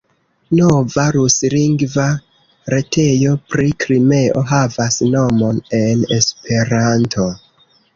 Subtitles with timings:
[0.59, 2.07] Nova ruslingva
[2.77, 7.33] retejo pri Krimeo havas nomon en Esperanto.